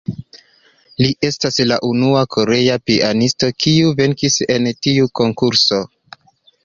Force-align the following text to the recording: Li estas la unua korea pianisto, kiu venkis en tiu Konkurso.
Li 1.01 1.09
estas 1.27 1.59
la 1.71 1.77
unua 1.89 2.23
korea 2.35 2.79
pianisto, 2.91 3.51
kiu 3.67 3.93
venkis 4.01 4.39
en 4.57 4.71
tiu 4.87 5.07
Konkurso. 5.21 5.85